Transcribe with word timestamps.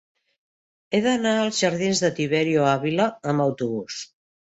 He 0.93 1.01
d'anar 1.09 1.35
als 1.43 1.61
jardins 1.65 2.03
de 2.07 2.13
Tiberio 2.23 2.67
Ávila 2.73 3.11
amb 3.35 3.49
autobús. 3.51 4.05